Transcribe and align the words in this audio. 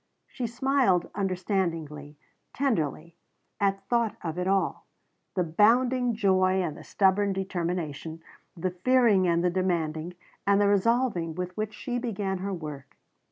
She 0.25 0.47
smiled 0.47 1.11
understandingly, 1.13 2.17
tenderly, 2.55 3.15
at 3.59 3.87
thought 3.87 4.15
of 4.23 4.39
it 4.39 4.47
all 4.47 4.87
the 5.35 5.43
bounding 5.43 6.15
joy 6.15 6.59
and 6.63 6.75
the 6.75 6.83
stubborn 6.83 7.33
determination, 7.33 8.23
the 8.57 8.71
fearing 8.71 9.27
and 9.27 9.43
the 9.43 9.51
demanding 9.51 10.15
and 10.47 10.59
the 10.59 10.67
resolving 10.67 11.35
with 11.35 11.55
which 11.55 11.75
she 11.75 11.99
began 11.99 12.39
her 12.39 12.51
work. 12.51 12.97